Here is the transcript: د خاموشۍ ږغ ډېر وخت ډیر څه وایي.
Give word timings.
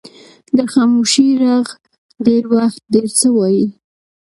د 0.55 0.57
خاموشۍ 0.73 1.29
ږغ 1.41 1.67
ډېر 2.25 2.43
وخت 2.55 2.81
ډیر 2.93 3.07
څه 3.19 3.27
وایي. 3.35 3.65